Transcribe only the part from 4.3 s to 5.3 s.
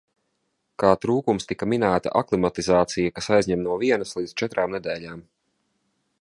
četrām nedēļām.